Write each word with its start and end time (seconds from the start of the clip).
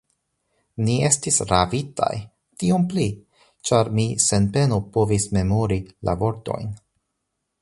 Ni 0.85 0.95
estis 1.09 1.37
ravitaj, 1.51 2.09
tiom 2.63 2.89
pli, 2.95 3.07
ĉar 3.71 3.95
mi 4.01 4.09
sen 4.29 4.51
peno 4.57 4.83
povis 4.97 5.33
memori 5.39 5.83
la 6.11 6.21
vortojn. 6.25 6.79